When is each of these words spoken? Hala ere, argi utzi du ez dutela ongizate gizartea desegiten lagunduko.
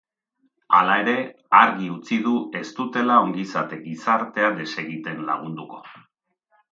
Hala 0.75 0.93
ere, 1.01 1.11
argi 1.57 1.89
utzi 1.97 2.17
du 2.27 2.33
ez 2.61 2.63
dutela 2.79 3.17
ongizate 3.27 3.79
gizartea 3.83 4.49
desegiten 4.61 5.21
lagunduko. 5.29 5.83